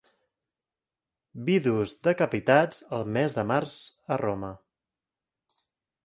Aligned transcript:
Vidus 1.49 1.91
decapitats 2.07 2.81
el 2.99 3.05
mes 3.17 3.35
de 3.39 3.43
març 3.51 3.75
a 4.15 4.17
Roma. 4.23 4.49